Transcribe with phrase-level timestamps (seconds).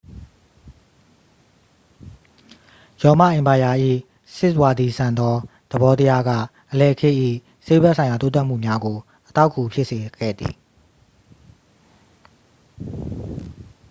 [3.01, 3.71] ရောမအင်ပါယာ၏
[4.37, 5.35] စစ်ဝါဒီဆန်သော
[5.71, 6.31] သဘောတရားက
[6.71, 7.15] အလယ်ခေတ်၏
[7.65, 10.55] ဆေးဘက်ဆိုင်ရာ တိုးတက်မှုများကို အထောက်အကူဖြစ်စေခဲ့သည်